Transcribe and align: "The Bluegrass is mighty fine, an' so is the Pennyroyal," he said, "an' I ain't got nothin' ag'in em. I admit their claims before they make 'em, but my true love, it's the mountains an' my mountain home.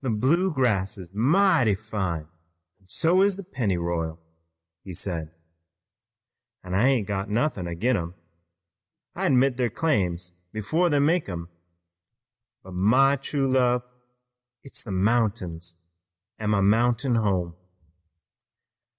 "The 0.00 0.08
Bluegrass 0.08 0.96
is 0.96 1.12
mighty 1.12 1.74
fine, 1.74 2.22
an' 2.80 2.86
so 2.88 3.20
is 3.20 3.36
the 3.36 3.44
Pennyroyal," 3.44 4.18
he 4.82 4.94
said, 4.94 5.34
"an' 6.64 6.72
I 6.72 6.88
ain't 6.88 7.06
got 7.06 7.28
nothin' 7.28 7.68
ag'in 7.68 7.98
em. 7.98 8.14
I 9.14 9.26
admit 9.26 9.58
their 9.58 9.68
claims 9.68 10.30
before 10.54 10.88
they 10.88 11.00
make 11.00 11.28
'em, 11.28 11.50
but 12.62 12.72
my 12.72 13.16
true 13.16 13.46
love, 13.46 13.82
it's 14.62 14.82
the 14.82 14.90
mountains 14.90 15.82
an' 16.38 16.48
my 16.48 16.62
mountain 16.62 17.16
home. 17.16 17.54